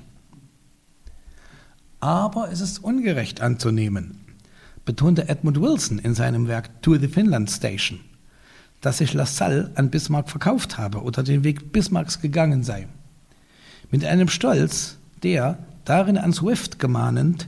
[2.00, 4.18] Aber es ist ungerecht anzunehmen,
[4.84, 8.00] betonte Edmund Wilson in seinem Werk To the Finland Station,
[8.80, 12.88] dass sich Lassalle an Bismarck verkauft habe oder den Weg Bismarcks gegangen sei.
[13.92, 17.46] Mit einem Stolz, der, darin an Swift gemahnend,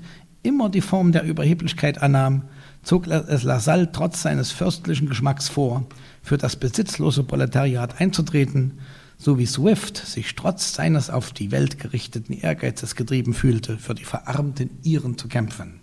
[0.49, 2.45] immer die Form der Überheblichkeit annahm,
[2.83, 5.87] zog es Lassalle trotz seines fürstlichen Geschmacks vor,
[6.23, 8.79] für das besitzlose Proletariat einzutreten,
[9.19, 14.05] so wie Swift sich trotz seines auf die Welt gerichteten Ehrgeizes getrieben fühlte, für die
[14.05, 15.81] verarmten Iren zu kämpfen.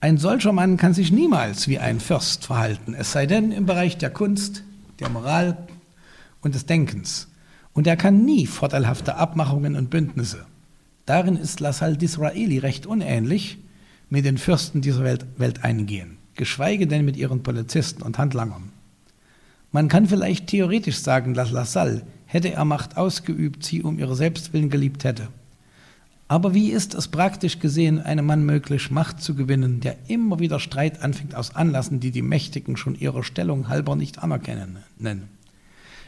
[0.00, 3.98] Ein solcher Mann kann sich niemals wie ein Fürst verhalten, es sei denn im Bereich
[3.98, 4.62] der Kunst,
[5.00, 5.66] der Moral
[6.40, 7.28] und des Denkens.
[7.72, 10.46] Und er kann nie vorteilhafte Abmachungen und Bündnisse.
[11.10, 13.58] Darin ist Lassalle d'Israeli recht unähnlich
[14.10, 18.70] mit den Fürsten dieser Welt, Welt eingehen, geschweige denn mit ihren Polizisten und Handlangern.
[19.72, 24.70] Man kann vielleicht theoretisch sagen, dass Lassalle, hätte er Macht ausgeübt, sie um ihre Selbstwillen
[24.70, 25.26] geliebt hätte.
[26.28, 30.60] Aber wie ist es praktisch gesehen einem Mann möglich, Macht zu gewinnen, der immer wieder
[30.60, 34.78] Streit anfängt aus Anlassen, die die Mächtigen schon ihrer Stellung halber nicht anerkennen?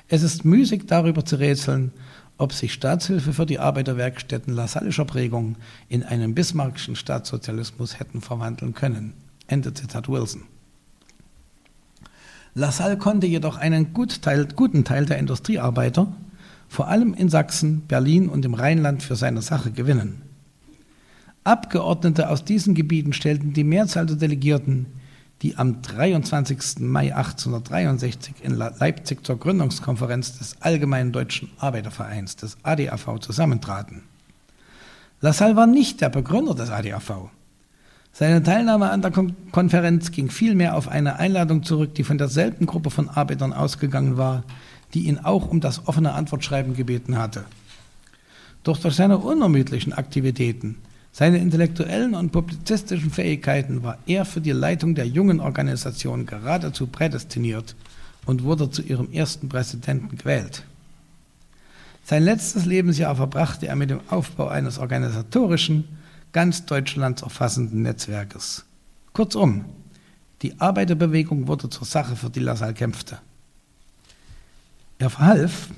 [0.06, 1.90] Es ist müßig darüber zu rätseln,
[2.42, 5.56] ob sich Staatshilfe für die Arbeiterwerkstätten lasallischer Prägung
[5.88, 9.14] in einen bismarckischen Staatssozialismus hätten verwandeln können.
[9.46, 10.42] Ende Zitat Wilson.
[12.54, 16.12] Lassalle konnte jedoch einen gut Teil, guten Teil der Industriearbeiter
[16.68, 20.22] vor allem in Sachsen, Berlin und im Rheinland für seine Sache gewinnen.
[21.44, 24.86] Abgeordnete aus diesen Gebieten stellten die Mehrzahl der Delegierten,
[25.42, 26.78] die am 23.
[26.80, 34.02] Mai 1863 in Leipzig zur Gründungskonferenz des Allgemeinen Deutschen Arbeitervereins, des ADAV, zusammentraten.
[35.20, 37.30] Lassalle war nicht der Begründer des ADAV.
[38.12, 42.90] Seine Teilnahme an der Konferenz ging vielmehr auf eine Einladung zurück, die von derselben Gruppe
[42.90, 44.44] von Arbeitern ausgegangen war,
[44.94, 47.44] die ihn auch um das offene Antwortschreiben gebeten hatte.
[48.62, 50.76] Doch durch seine unermüdlichen Aktivitäten,
[51.12, 57.76] seine intellektuellen und publizistischen Fähigkeiten war er für die Leitung der jungen Organisation geradezu prädestiniert
[58.24, 60.64] und wurde zu ihrem ersten Präsidenten gewählt.
[62.02, 65.84] Sein letztes Lebensjahr verbrachte er mit dem Aufbau eines organisatorischen,
[66.32, 68.64] ganz Deutschlands erfassenden Netzwerkes.
[69.12, 69.66] Kurzum,
[70.40, 73.18] die Arbeiterbewegung wurde zur Sache, für die Lassalle kämpfte.
[74.98, 75.68] Er verhalf,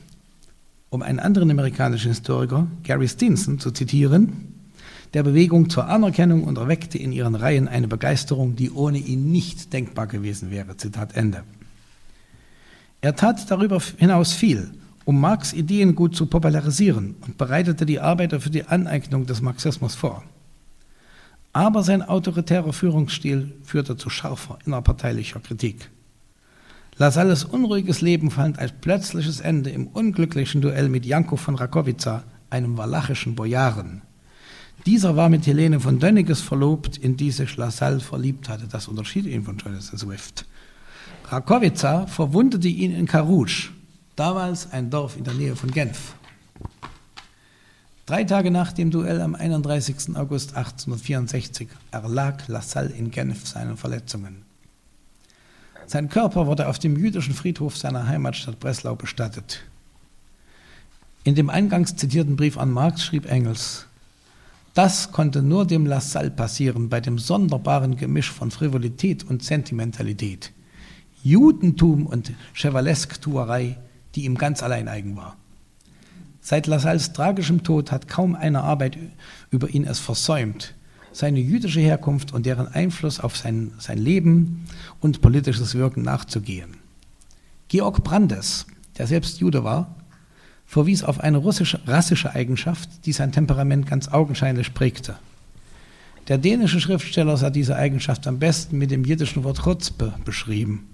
[0.90, 4.53] um einen anderen amerikanischen Historiker, Gary Stinson, zu zitieren,
[5.14, 9.72] der Bewegung zur Anerkennung und erweckte in ihren Reihen eine Begeisterung, die ohne ihn nicht
[9.72, 10.76] denkbar gewesen wäre.
[10.76, 11.44] Zitat Ende.
[13.00, 14.72] Er tat darüber hinaus viel,
[15.04, 19.94] um Marx Ideen gut zu popularisieren und bereitete die Arbeiter für die Aneignung des Marxismus
[19.94, 20.24] vor.
[21.52, 25.90] Aber sein autoritärer Führungsstil führte zu scharfer innerparteilicher Kritik.
[26.96, 32.76] Lasalles unruhiges Leben fand ein plötzliches Ende im unglücklichen Duell mit Janko von Rakowica, einem
[32.76, 34.02] walachischen Bojaren.
[34.86, 38.66] Dieser war mit Helene von Dönniges verlobt, in die sich Lassalle verliebt hatte.
[38.68, 40.46] Das unterschied ihn von Jonathan Swift.
[41.24, 43.70] Rakowica verwundete ihn in Carouge,
[44.14, 46.14] damals ein Dorf in der Nähe von Genf.
[48.04, 50.14] Drei Tage nach dem Duell am 31.
[50.14, 54.42] August 1864 erlag Lassalle in Genf seinen Verletzungen.
[55.86, 59.64] Sein Körper wurde auf dem jüdischen Friedhof seiner Heimatstadt Breslau bestattet.
[61.24, 63.86] In dem eingangs zitierten Brief an Marx schrieb Engels,
[64.74, 70.52] das konnte nur dem Lassalle passieren, bei dem sonderbaren Gemisch von Frivolität und Sentimentalität,
[71.22, 73.78] Judentum und Chevalesque-Tuerei,
[74.14, 75.36] die ihm ganz allein eigen war.
[76.40, 78.98] Seit Lassalles tragischem Tod hat kaum eine Arbeit
[79.50, 80.74] über ihn es versäumt,
[81.12, 84.66] seine jüdische Herkunft und deren Einfluss auf sein, sein Leben
[85.00, 86.76] und politisches Wirken nachzugehen.
[87.68, 88.66] Georg Brandes,
[88.98, 89.94] der selbst Jude war,
[90.66, 95.16] verwies auf eine russische, rassische Eigenschaft, die sein Temperament ganz augenscheinlich prägte.
[96.28, 100.88] Der dänische Schriftsteller sah diese Eigenschaft am besten mit dem jiddischen Wort Chutzpe beschrieben.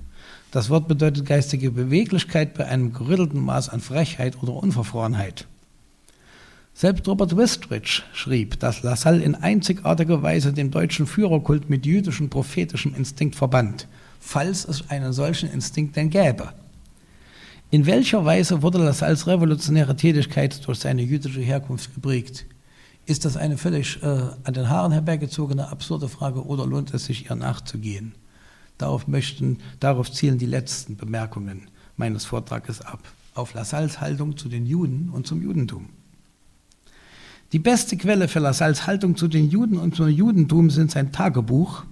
[0.50, 5.46] Das Wort bedeutet geistige Beweglichkeit bei einem gerüttelten Maß an Frechheit oder Unverfrorenheit.
[6.74, 12.94] Selbst Robert Westridge schrieb, dass Lassalle in einzigartiger Weise den deutschen Führerkult mit jüdischem prophetischem
[12.94, 13.86] Instinkt verband,
[14.18, 16.52] falls es einen solchen Instinkt denn gäbe.
[17.72, 22.46] In welcher Weise wurde Lassalles revolutionäre Tätigkeit durch seine jüdische Herkunft geprägt?
[23.06, 27.30] Ist das eine völlig äh, an den Haaren herbeigezogene, absurde Frage oder lohnt es sich,
[27.30, 28.12] ihr nachzugehen?
[28.76, 33.00] Darauf, möchten, darauf zielen die letzten Bemerkungen meines Vortrages ab,
[33.34, 35.90] auf Lassalles Haltung zu den Juden und zum Judentum.
[37.52, 41.84] Die beste Quelle für Lassalles Haltung zu den Juden und zum Judentum sind sein Tagebuch,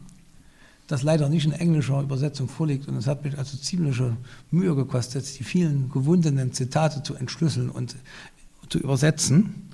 [0.88, 2.88] das leider nicht in englischer Übersetzung vorliegt.
[2.88, 4.16] Und es hat mich also ziemliche
[4.51, 7.94] Mühe gekostet, die vielen gewundenen Zitate zu entschlüsseln und
[8.68, 9.70] zu übersetzen.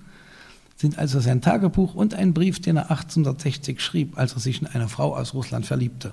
[0.77, 4.67] Sind also sein Tagebuch und ein Brief, den er 1860 schrieb, als er sich in
[4.67, 6.13] eine Frau aus Russland verliebte.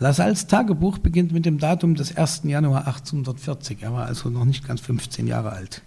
[0.00, 2.42] Lassalles Tagebuch beginnt mit dem Datum des 1.
[2.44, 3.82] Januar 1840.
[3.82, 5.82] Er war also noch nicht ganz 15 Jahre alt.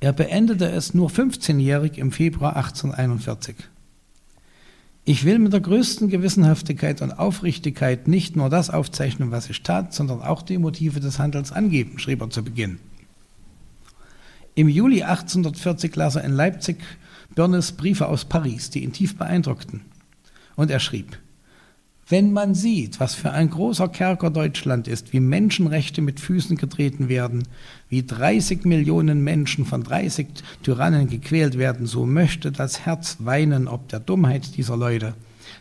[0.00, 3.56] Er beendete es nur 15-jährig im Februar 1841.
[5.08, 9.94] Ich will mit der größten Gewissenhaftigkeit und Aufrichtigkeit nicht nur das aufzeichnen, was ich tat,
[9.94, 12.78] sondern auch die Motive des Handels angeben, schrieb er zu Beginn.
[14.54, 16.76] Im Juli 1840 las er in Leipzig
[17.34, 19.80] Börnes Briefe aus Paris, die ihn tief beeindruckten.
[20.56, 21.18] Und er schrieb,
[22.08, 27.08] wenn man sieht, was für ein großer Kerker Deutschland ist, wie Menschenrechte mit Füßen getreten
[27.08, 27.46] werden,
[27.90, 30.28] wie 30 Millionen Menschen von 30
[30.62, 35.14] Tyrannen gequält werden, so möchte das Herz weinen ob der Dummheit dieser Leute,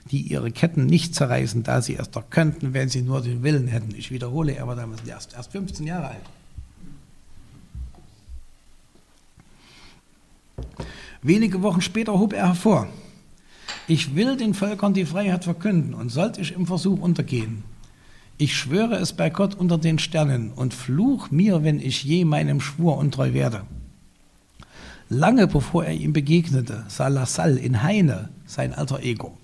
[0.10, 3.68] die ihre Ketten nicht zerreißen, da sie es doch könnten, wenn sie nur den Willen
[3.68, 3.94] hätten.
[3.96, 6.24] Ich wiederhole, er war damals erst, erst 15 Jahre alt.
[11.22, 12.88] Wenige Wochen später hob er hervor,
[13.88, 17.64] ich will den Völkern die Freiheit verkünden und sollte ich im Versuch untergehen.
[18.38, 22.62] Ich schwöre es bei Gott unter den Sternen und fluch mir, wenn ich je meinem
[22.62, 23.64] Schwur untreu werde.
[25.10, 29.38] Lange bevor er ihm begegnete, sah Lassalle in Heine sein alter Ego.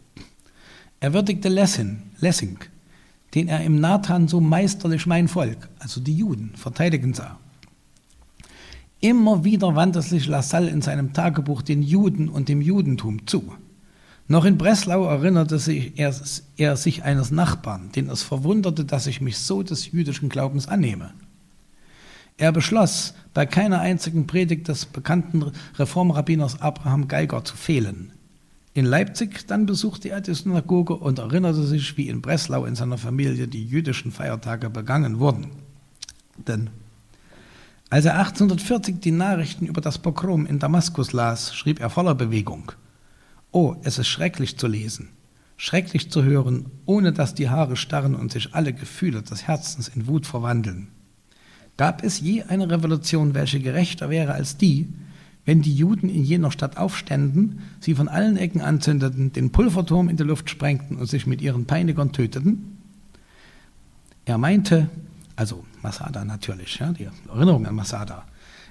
[1.00, 2.60] Er würdigte Lessing, Lessing,
[3.34, 7.40] den er im Nathan so meisterlich mein Volk, also die Juden, verteidigen sah.
[9.00, 13.54] Immer wieder wandte sich Lassalle in seinem Tagebuch den Juden und dem Judentum zu.
[14.28, 16.14] Noch in Breslau erinnerte sich er,
[16.56, 21.14] er sich eines Nachbarn, den es verwunderte, dass ich mich so des jüdischen Glaubens annehme.
[22.38, 28.14] Er beschloss, bei keiner einzigen Predigt des bekannten Reformrabbiners Abraham Geiger zu fehlen.
[28.74, 32.98] In Leipzig dann besuchte er die Synagoge und erinnerte sich, wie in Breslau in seiner
[32.98, 35.48] Familie die jüdischen Feiertage begangen wurden.
[36.48, 36.72] Denn
[37.92, 42.72] als er 1840 die Nachrichten über das Pogrom in Damaskus las, schrieb er voller Bewegung–
[43.54, 45.10] Oh, es ist schrecklich zu lesen,
[45.58, 50.08] schrecklich zu hören, ohne dass die Haare starren und sich alle Gefühle des Herzens in
[50.08, 50.88] Wut verwandeln.
[51.78, 54.90] Gab es je eine Revolution, welche gerechter wäre als die,
[55.46, 60.18] wenn die Juden in jener Stadt aufständen, sie von allen Ecken anzündeten, den Pulverturm in
[60.18, 62.80] die Luft sprengten und sich mit ihren Peinigern töteten?
[64.26, 64.90] Er meinte,
[65.36, 68.26] also Masada natürlich, ja, die Erinnerung an Masada,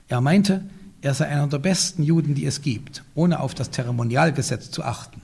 [0.08, 0.64] er meinte,
[1.02, 5.20] er sei einer der besten Juden, die es gibt, ohne auf das Zeremonialgesetz zu achten.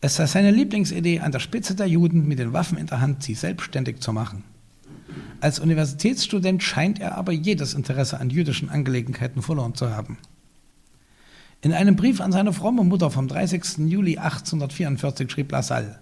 [0.00, 3.22] Es sei seine Lieblingsidee, an der Spitze der Juden mit den Waffen in der Hand
[3.22, 4.42] sie selbstständig zu machen.
[5.40, 10.18] Als Universitätsstudent scheint er aber jedes Interesse an jüdischen Angelegenheiten verloren zu haben.
[11.60, 13.78] In einem Brief an seine fromme Mutter vom 30.
[13.86, 16.00] Juli 1844 schrieb Lassalle,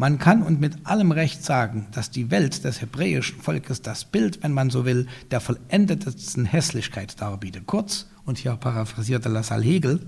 [0.00, 4.42] Man kann und mit allem Recht sagen, dass die Welt des hebräischen Volkes das Bild,
[4.42, 7.66] wenn man so will, der vollendetsten Hässlichkeit darbietet.
[7.66, 10.00] Kurz, und hier paraphrasierte Lassalle Hegel,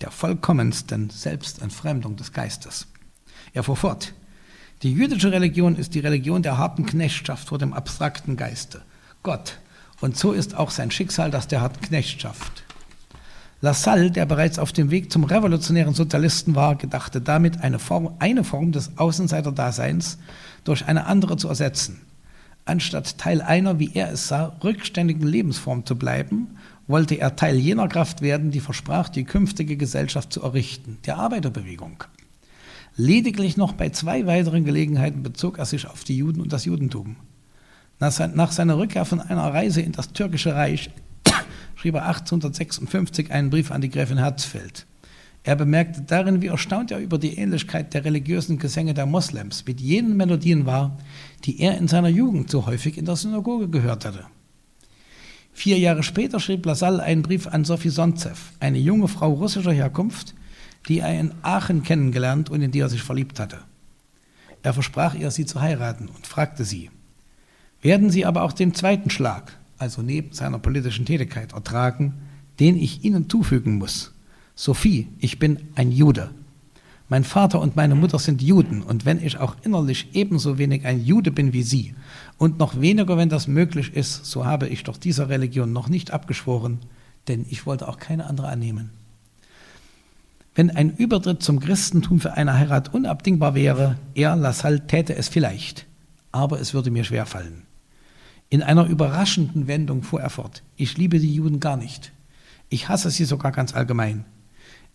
[0.00, 2.86] der vollkommensten Selbstentfremdung des Geistes.
[3.52, 4.14] Er fuhr fort,
[4.84, 8.82] die jüdische Religion ist die Religion der harten Knechtschaft vor dem abstrakten Geiste,
[9.24, 9.58] Gott.
[10.00, 12.62] Und so ist auch sein Schicksal das der harten Knechtschaft.
[13.64, 18.42] Lassalle, der bereits auf dem Weg zum revolutionären Sozialisten war, gedachte damit, eine Form, eine
[18.42, 20.18] Form des Außenseiterdaseins
[20.64, 22.00] durch eine andere zu ersetzen.
[22.64, 27.86] Anstatt Teil einer, wie er es sah, rückständigen Lebensform zu bleiben, wollte er Teil jener
[27.86, 32.02] Kraft werden, die versprach, die künftige Gesellschaft zu errichten, der Arbeiterbewegung.
[32.96, 37.14] Lediglich noch bei zwei weiteren Gelegenheiten bezog er sich auf die Juden und das Judentum.
[38.00, 40.90] Nach seiner Rückkehr von einer Reise in das türkische Reich
[41.82, 44.86] schrieb er 1856 einen Brief an die Gräfin Herzfeld.
[45.42, 49.80] Er bemerkte darin, wie erstaunt er über die Ähnlichkeit der religiösen Gesänge der Moslems mit
[49.80, 50.96] jenen Melodien war,
[51.44, 54.26] die er in seiner Jugend so häufig in der Synagoge gehört hatte.
[55.52, 60.36] Vier Jahre später schrieb Lassalle einen Brief an Sophie Sontzev, eine junge Frau russischer Herkunft,
[60.86, 63.58] die er in Aachen kennengelernt und in die er sich verliebt hatte.
[64.62, 66.90] Er versprach ihr, sie zu heiraten und fragte sie,
[67.80, 72.14] werden Sie aber auch den zweiten Schlag, also neben seiner politischen Tätigkeit, ertragen,
[72.60, 74.12] den ich Ihnen zufügen muss.
[74.54, 76.30] Sophie, ich bin ein Jude.
[77.08, 81.04] Mein Vater und meine Mutter sind Juden, und wenn ich auch innerlich ebenso wenig ein
[81.04, 81.96] Jude bin wie Sie,
[82.38, 86.12] und noch weniger, wenn das möglich ist, so habe ich doch dieser Religion noch nicht
[86.12, 86.78] abgeschworen,
[87.26, 88.90] denn ich wollte auch keine andere annehmen.
[90.54, 95.86] Wenn ein Übertritt zum Christentum für eine Heirat unabdingbar wäre, er, Lassalle, täte es vielleicht,
[96.30, 97.64] aber es würde mir schwerfallen.
[98.52, 100.62] In einer überraschenden Wendung fuhr er fort.
[100.76, 102.12] Ich liebe die Juden gar nicht.
[102.68, 104.26] Ich hasse sie sogar ganz allgemein.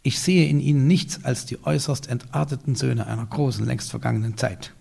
[0.04, 4.76] Ich sehe in ihnen nichts als die äußerst entarteten Söhne einer großen, längst vergangenen Zeit.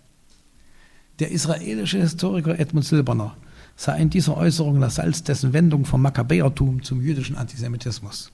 [1.17, 3.35] Der israelische Historiker Edmund Silberner
[3.75, 8.31] sah in dieser Äußerung Lassalles dessen Wendung vom Makkabäertum zum jüdischen Antisemitismus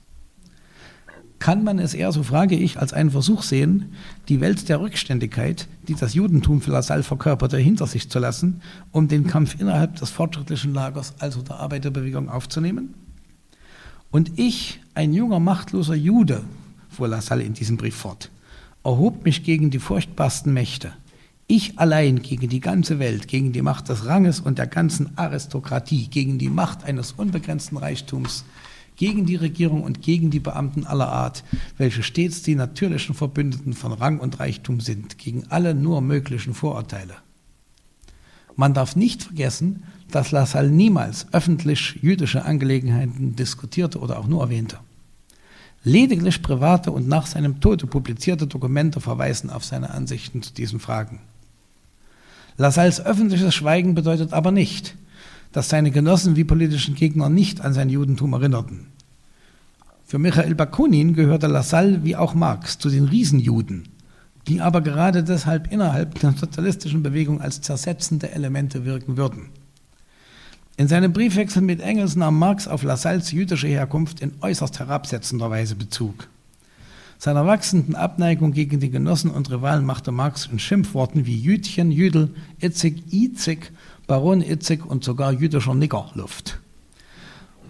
[1.44, 3.92] kann man es eher, so frage ich, als einen Versuch sehen,
[4.30, 9.08] die Welt der Rückständigkeit, die das Judentum für Lassalle verkörperte, hinter sich zu lassen, um
[9.08, 12.94] den Kampf innerhalb des fortschrittlichen Lagers, also der Arbeiterbewegung, aufzunehmen?
[14.10, 16.44] Und ich, ein junger, machtloser Jude,
[16.88, 18.30] fuhr Lassalle in diesem Brief fort,
[18.82, 20.92] erhob mich gegen die furchtbarsten Mächte.
[21.46, 26.08] Ich allein gegen die ganze Welt, gegen die Macht des Ranges und der ganzen Aristokratie,
[26.08, 28.46] gegen die Macht eines unbegrenzten Reichtums,
[28.96, 31.44] gegen die Regierung und gegen die Beamten aller Art,
[31.78, 37.14] welche stets die natürlichen Verbündeten von Rang und Reichtum sind, gegen alle nur möglichen Vorurteile.
[38.56, 44.78] Man darf nicht vergessen, dass Lassalle niemals öffentlich jüdische Angelegenheiten diskutierte oder auch nur erwähnte.
[45.82, 51.20] Lediglich private und nach seinem Tode publizierte Dokumente verweisen auf seine Ansichten zu diesen Fragen.
[52.56, 54.96] Lassalles öffentliches Schweigen bedeutet aber nicht,
[55.54, 58.88] dass seine Genossen wie politischen Gegner nicht an sein Judentum erinnerten.
[60.04, 63.84] Für Michael Bakunin gehörte Lassalle wie auch Marx zu den Riesenjuden,
[64.48, 69.50] die aber gerade deshalb innerhalb der sozialistischen Bewegung als zersetzende Elemente wirken würden.
[70.76, 75.76] In seinem Briefwechsel mit Engels nahm Marx auf Lassalles jüdische Herkunft in äußerst herabsetzender Weise
[75.76, 76.26] Bezug.
[77.16, 82.34] Seiner wachsenden Abneigung gegen die Genossen und Rivalen machte Marx in Schimpfworten wie Jüdchen, Jüdel,
[82.60, 83.70] Itzig, Izig
[84.06, 86.60] Baron Itzig und sogar jüdischer Nigger Luft.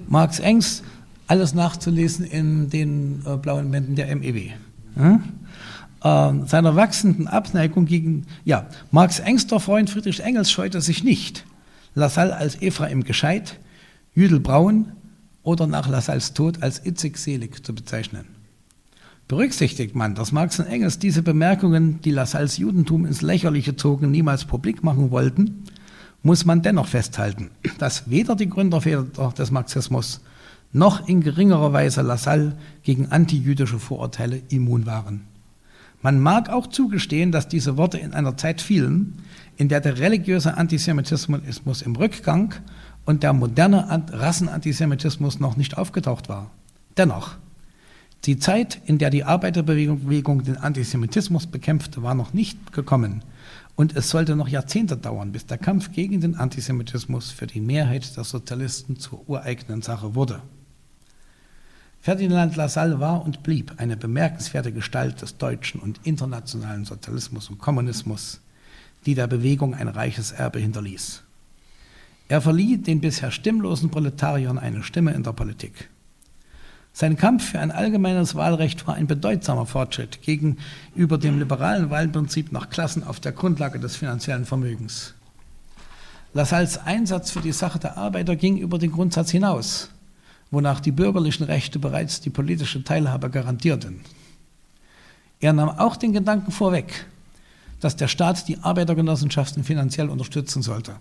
[0.09, 0.83] Marx Engs,
[1.27, 4.51] alles nachzulesen in den äh, blauen Bänden der MEW.
[4.97, 5.21] Ja?
[6.05, 11.45] Äh, seiner wachsenden Abneigung gegen, ja, Marx engster Freund Friedrich Engels scheute sich nicht,
[11.95, 13.59] Lassalle als Ephraim gescheit,
[14.15, 14.93] Jüdel Braun
[15.43, 18.27] oder nach Lassalles Tod als Itzig selig zu bezeichnen.
[19.29, 24.45] Berücksichtigt man, dass Marx und Engels diese Bemerkungen, die Lassalles Judentum ins Lächerliche zogen, niemals
[24.45, 25.65] publik machen wollten,
[26.25, 30.21] muss man dennoch festhalten, dass weder die Gründerväter des Marxismus
[30.73, 35.27] noch in geringerer Weise Lassalle gegen antijüdische Vorurteile immun waren.
[36.03, 39.23] Man mag auch zugestehen, dass diese Worte in einer Zeit fielen,
[39.57, 42.55] in der der religiöse Antisemitismus im Rückgang
[43.05, 46.51] und der moderne Rassenantisemitismus noch nicht aufgetaucht war.
[46.97, 47.37] Dennoch,
[48.25, 53.23] die Zeit, in der die Arbeiterbewegung den Antisemitismus bekämpfte, war noch nicht gekommen.
[53.77, 58.17] Und es sollte noch Jahrzehnte dauern, bis der Kampf gegen den Antisemitismus für die Mehrheit
[58.17, 60.43] der Sozialisten zur ureigenen Sache wurde.
[62.01, 68.41] Ferdinand Lassalle war und blieb eine bemerkenswerte Gestalt des deutschen und internationalen Sozialismus und Kommunismus,
[69.07, 71.23] die der Bewegung ein reiches Erbe hinterließ.
[72.29, 75.89] Er verlieh den bisher stimmlosen Proletariern eine Stimme in der Politik.
[76.97, 82.71] Sein Kampf für ein allgemeines Wahlrecht war ein bedeutsamer Fortschritt gegenüber dem liberalen Wahlprinzip nach
[82.71, 85.13] Klassen auf der Grundlage des finanziellen Vermögens.
[86.35, 89.91] Lassalles Einsatz für die Sache der Arbeiter ging über den Grundsatz hinaus,
[90.53, 94.03] wonach die bürgerlichen Rechte bereits die politische Teilhabe garantierten.
[95.41, 97.07] Er nahm auch den Gedanken vorweg,
[97.81, 100.95] dass der Staat die Arbeitergenossenschaften finanziell unterstützen sollte.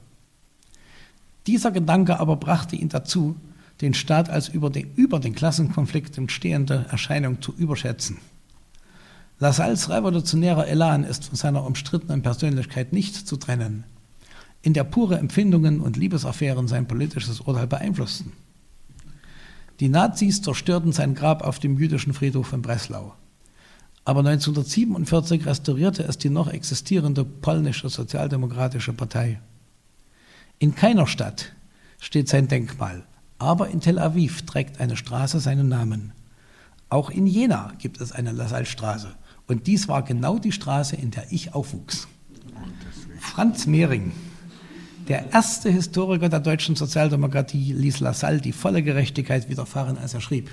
[1.45, 3.35] Dieser Gedanke aber brachte ihn dazu,
[3.81, 8.19] den Staat als über den, über den Klassenkonflikt entstehende Erscheinung zu überschätzen.
[9.39, 13.83] Lassalles revolutionärer Elan ist von seiner umstrittenen Persönlichkeit nicht zu trennen,
[14.61, 18.31] in der pure Empfindungen und Liebesaffären sein politisches Urteil beeinflussten.
[19.79, 23.15] Die Nazis zerstörten sein Grab auf dem jüdischen Friedhof in Breslau.
[24.05, 29.41] Aber 1947 restaurierte es die noch existierende polnische Sozialdemokratische Partei.
[30.59, 31.53] In keiner Stadt
[31.99, 33.03] steht sein Denkmal,
[33.39, 36.13] aber in Tel Aviv trägt eine Straße seinen Namen.
[36.89, 39.15] Auch in Jena gibt es eine Lassalle-Straße.
[39.47, 42.07] Und dies war genau die Straße, in der ich aufwuchs.
[43.19, 44.11] Franz Mehring,
[45.07, 50.49] der erste Historiker der deutschen Sozialdemokratie, ließ Lassalle die volle Gerechtigkeit widerfahren, als er schrieb.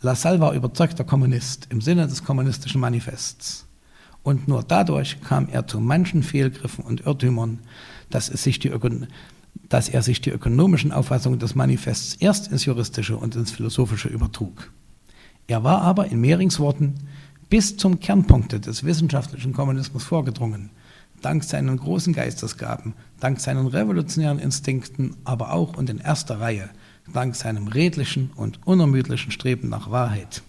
[0.00, 3.66] Lassalle war überzeugter Kommunist im Sinne des kommunistischen Manifests.
[4.22, 7.58] Und nur dadurch kam er zu manchen Fehlgriffen und Irrtümern,
[8.08, 8.68] dass, es sich die
[9.68, 14.70] dass er sich die ökonomischen Auffassungen des Manifests erst ins Juristische und ins Philosophische übertrug.
[15.46, 16.94] Er war aber in Mehrings Worten
[17.48, 20.70] bis zum Kernpunkte des wissenschaftlichen Kommunismus vorgedrungen,
[21.20, 26.70] dank seinen großen Geistesgaben, dank seinen revolutionären Instinkten, aber auch und in erster Reihe
[27.12, 30.42] dank seinem redlichen und unermüdlichen Streben nach Wahrheit.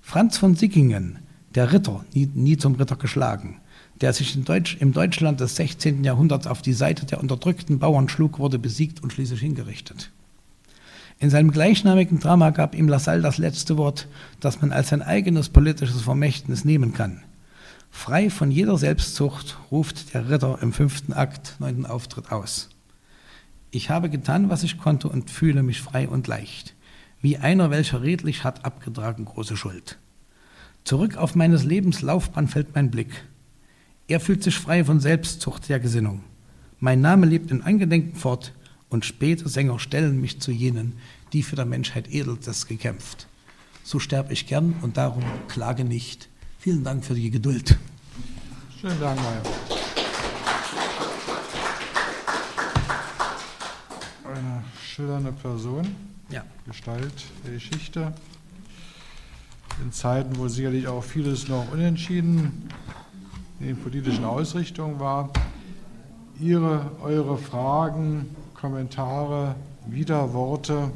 [0.00, 1.18] Franz von Sickingen,
[1.56, 3.60] der Ritter, nie, nie zum Ritter geschlagen,
[4.00, 6.04] der sich Deutsch, im Deutschland des 16.
[6.04, 10.12] Jahrhunderts auf die Seite der unterdrückten Bauern schlug, wurde besiegt und schließlich hingerichtet.
[11.18, 14.06] In seinem gleichnamigen Drama gab ihm Lassalle das letzte Wort,
[14.38, 17.22] das man als sein eigenes politisches Vermächtnis nehmen kann.
[17.90, 22.68] Frei von jeder Selbstzucht ruft der Ritter im fünften Akt, neunten Auftritt aus.
[23.70, 26.74] Ich habe getan, was ich konnte und fühle mich frei und leicht,
[27.22, 29.98] wie einer, welcher redlich hat abgetragen große Schuld.
[30.86, 33.24] Zurück auf meines Lebens Laufbahn fällt mein Blick.
[34.06, 36.22] Er fühlt sich frei von Selbstzucht der Gesinnung.
[36.78, 38.52] Mein Name lebt in Angedenken fort
[38.88, 40.92] und späte Sänger stellen mich zu jenen,
[41.32, 43.26] die für der Menschheit Edelstes gekämpft.
[43.82, 46.28] So sterbe ich gern und darum klage nicht.
[46.60, 47.76] Vielen Dank für die Geduld.
[48.80, 49.42] Schönen Dank, Meier.
[54.22, 55.84] Eine schillernde Person,
[56.30, 56.44] ja.
[56.64, 58.14] Gestalt der Geschichte.
[59.82, 62.68] In Zeiten, wo sicherlich auch vieles noch unentschieden
[63.60, 65.30] in den politischen Ausrichtungen war.
[66.40, 69.54] Ihre, eure Fragen, Kommentare,
[69.86, 70.90] Widerworte